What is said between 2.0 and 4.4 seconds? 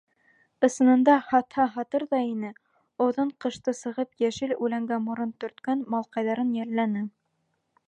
ҙа ине, оҙон ҡышты сығып